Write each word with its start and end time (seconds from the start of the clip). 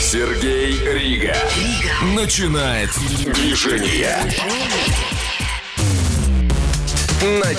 Сергей 0.00 0.78
Рига. 0.92 1.36
Начинает 2.14 2.90
движение. 3.32 4.18
На 7.40 7.54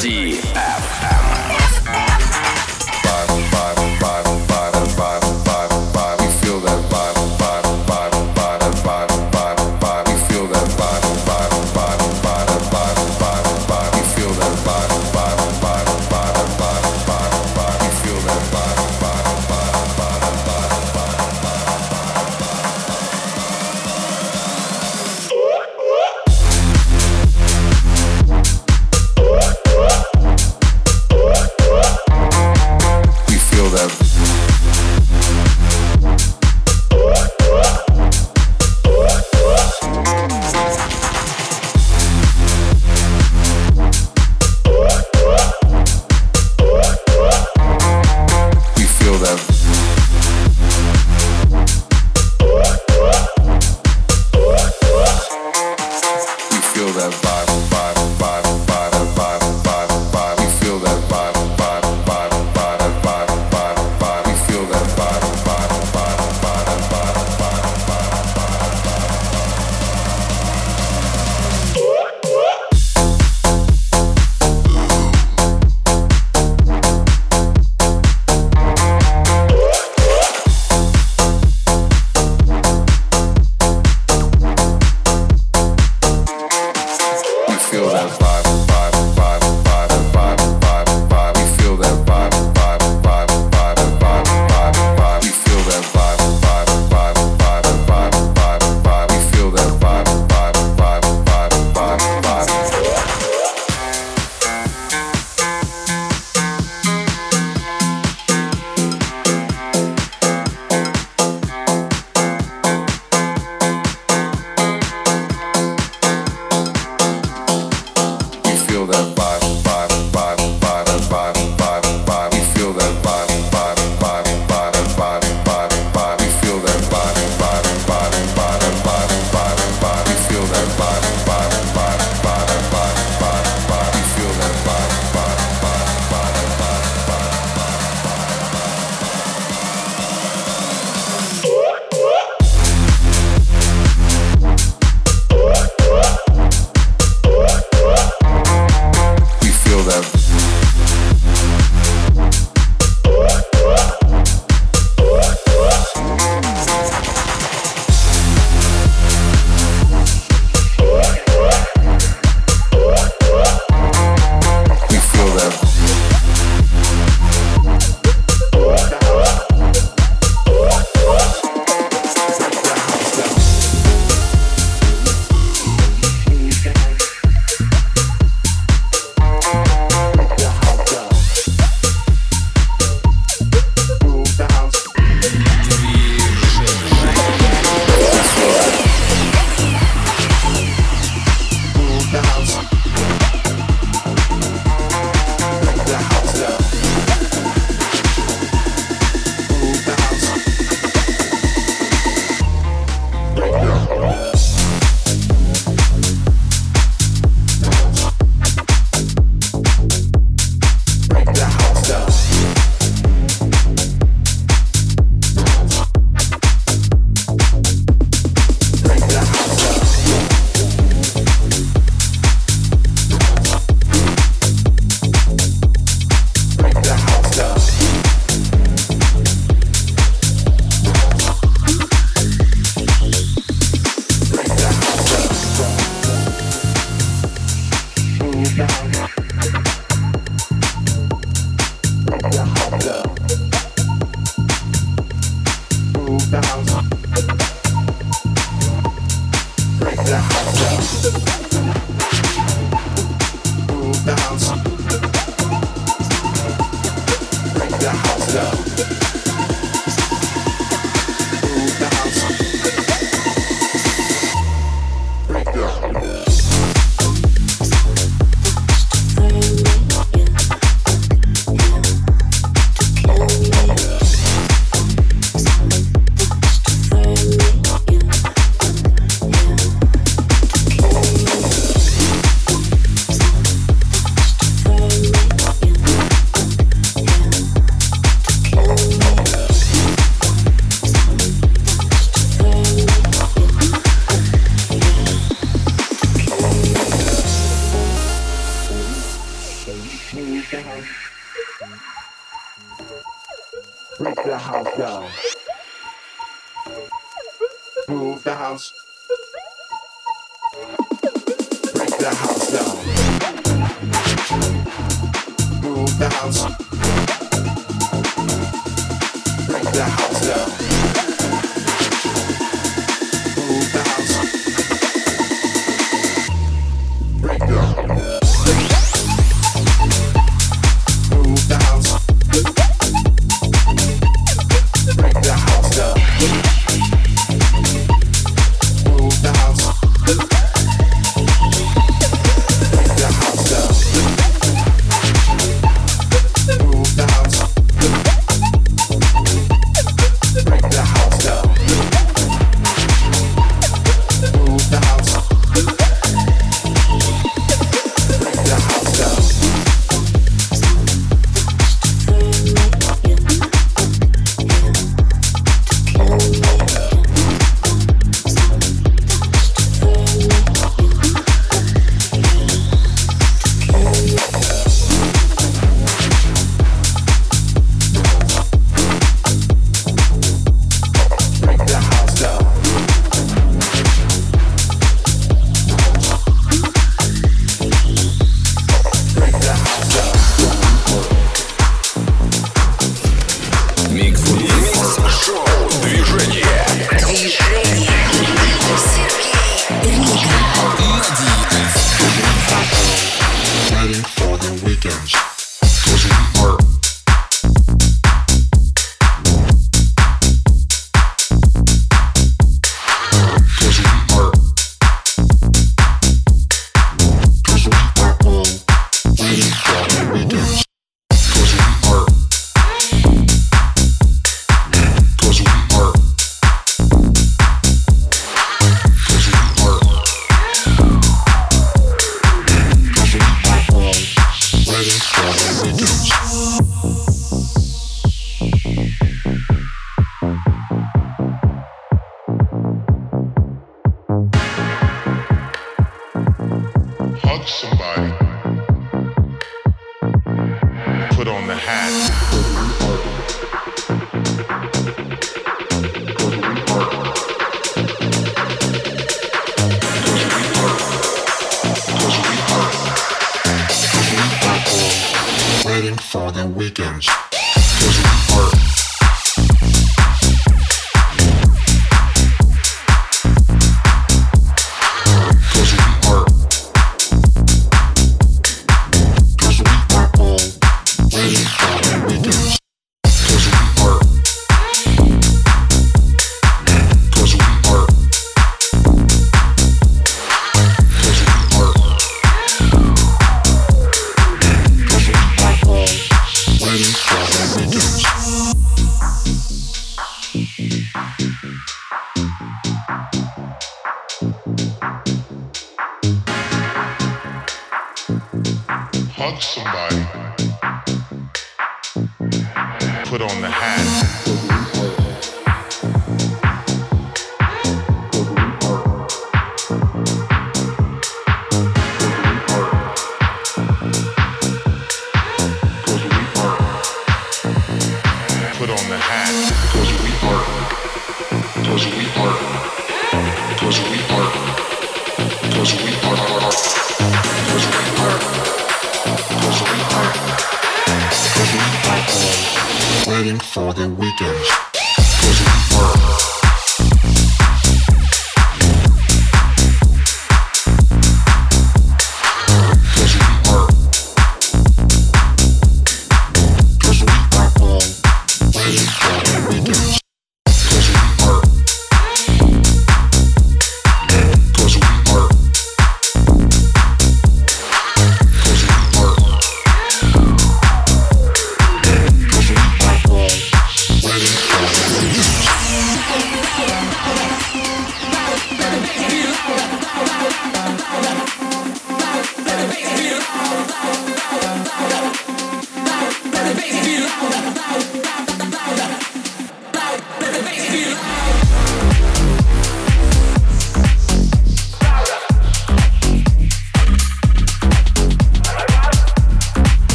that. 451.92 452.43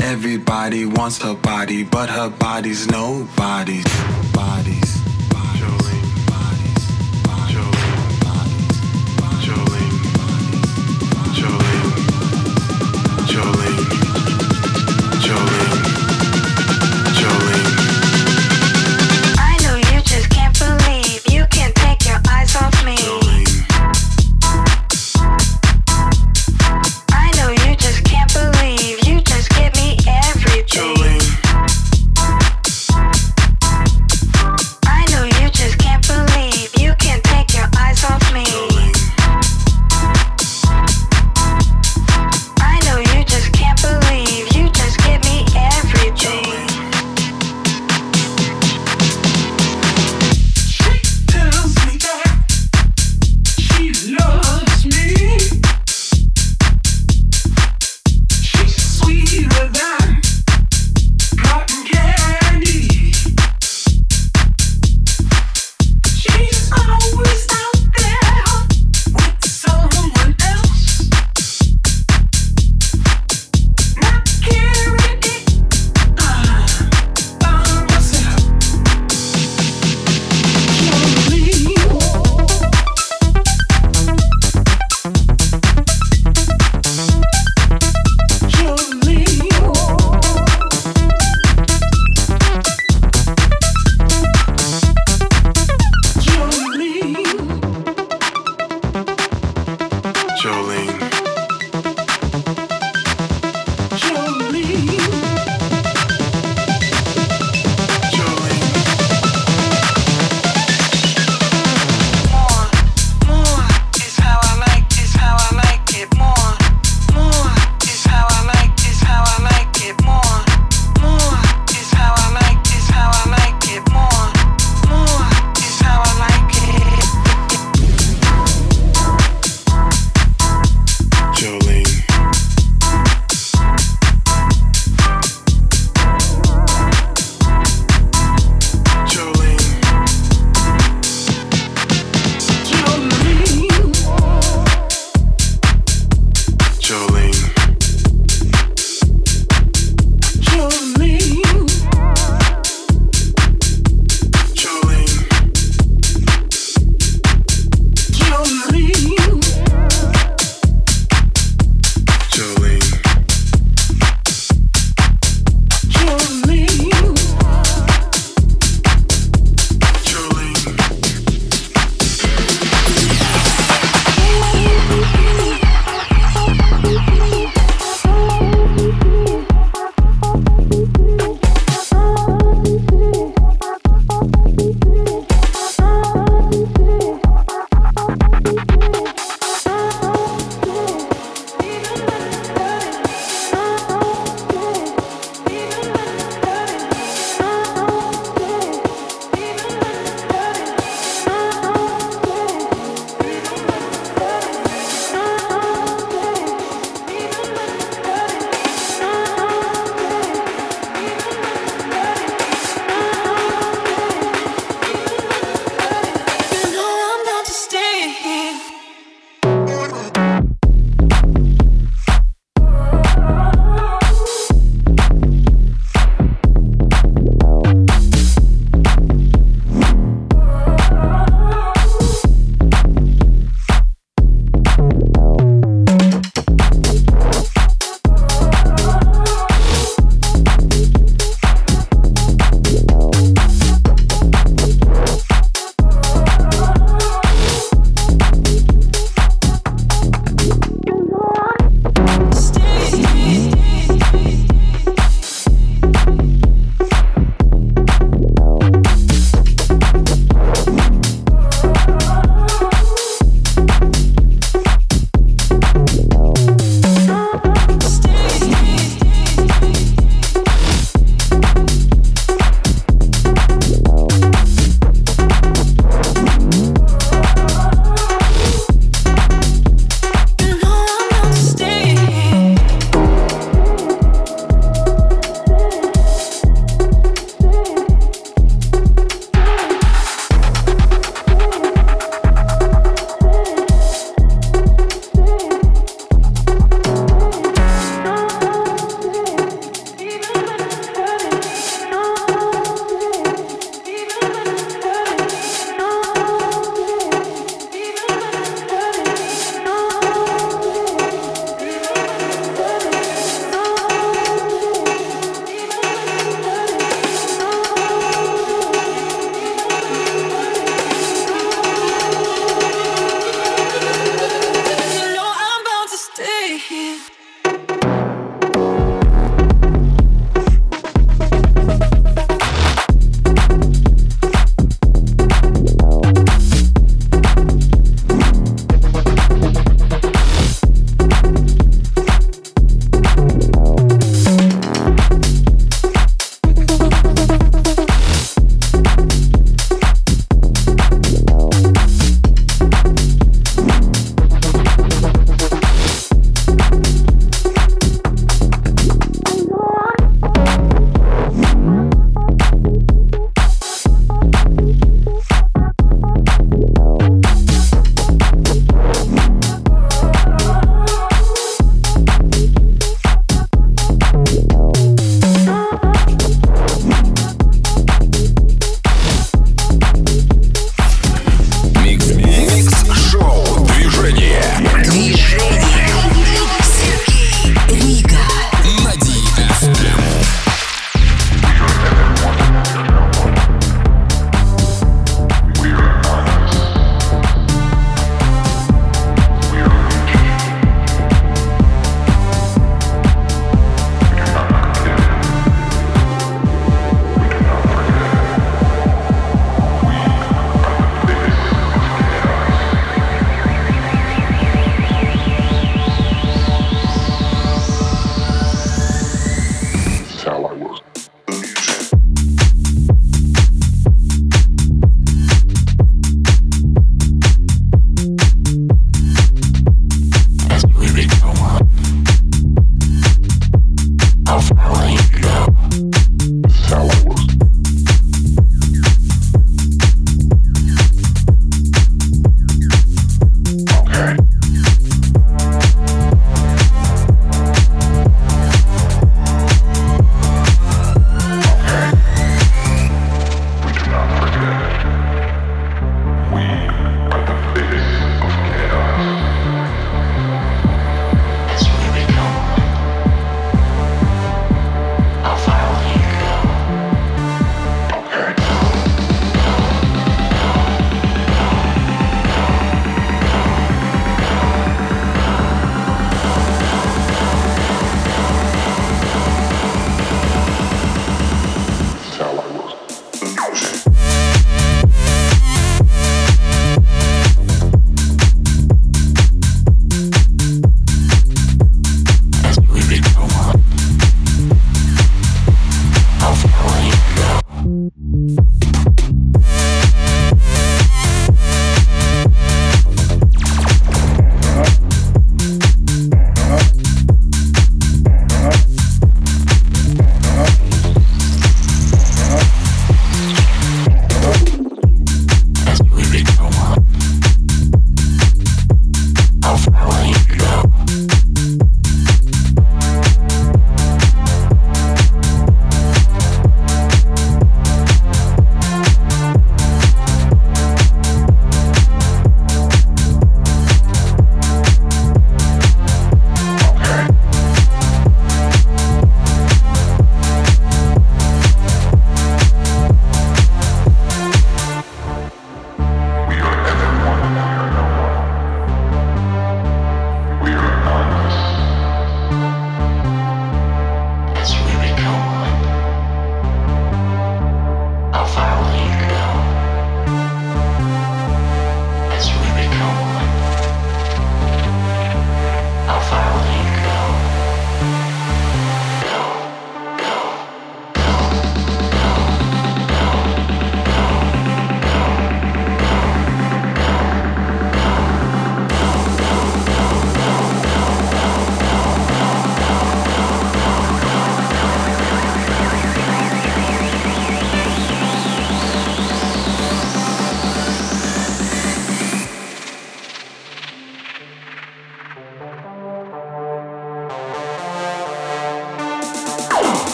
Everybody 0.00 0.86
wants 0.86 1.22
her 1.22 1.34
body, 1.34 1.84
but 1.84 2.08
her 2.10 2.28
body's 2.28 2.86
nobody's. 2.88 3.84
Bodies. 4.32 5.07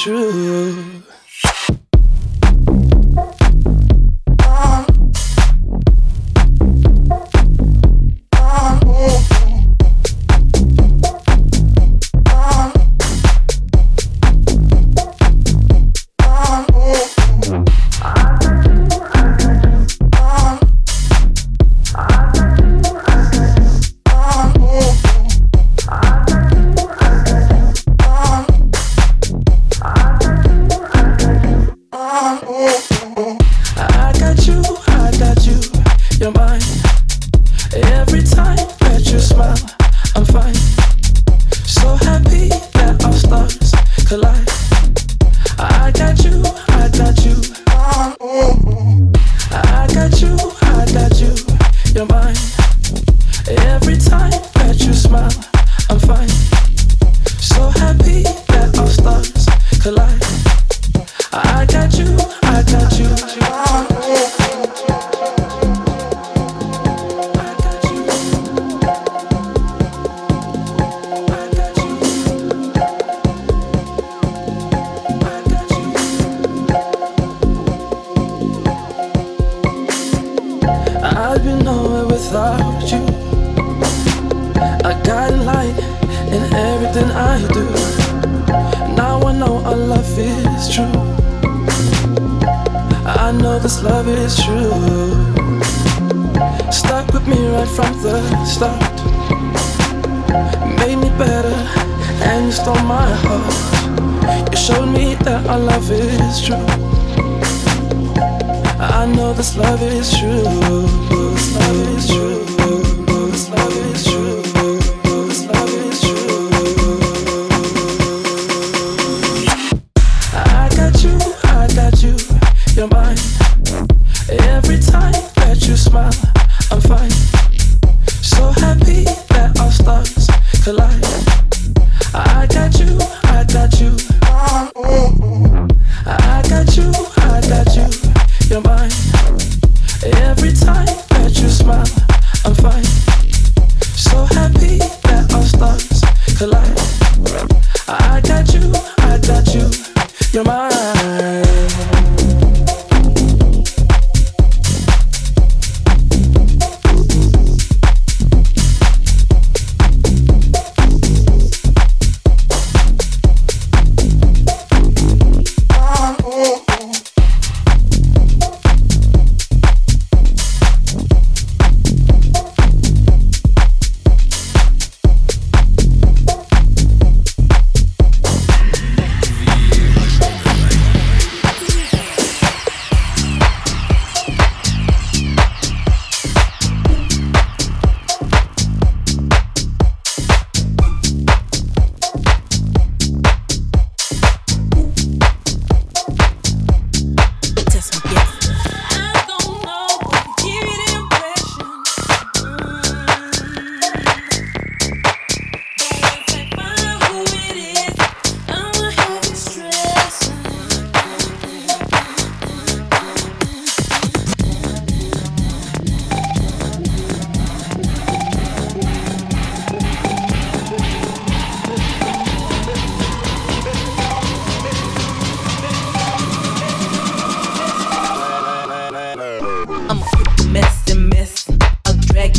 True. 0.00 1.02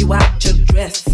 You 0.06 0.14
out 0.14 0.46
your 0.46 0.54
dress. 0.66 1.05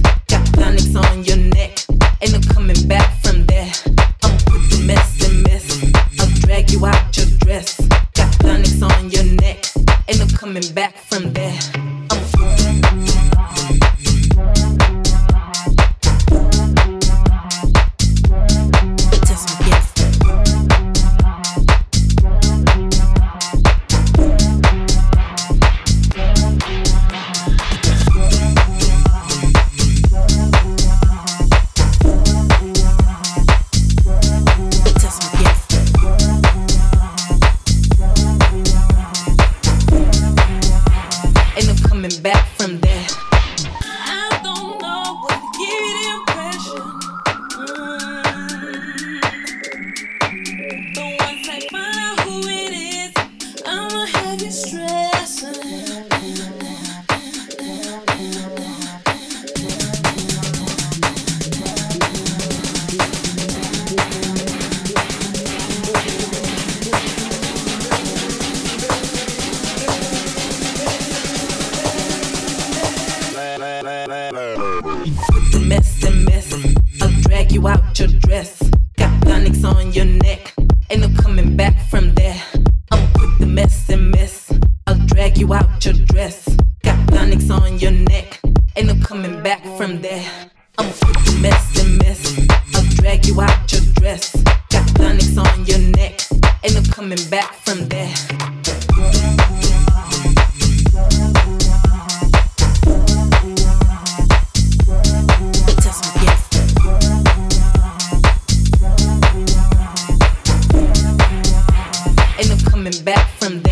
coming 112.84 113.04
back 113.04 113.30
from 113.38 113.62
there. 113.62 113.71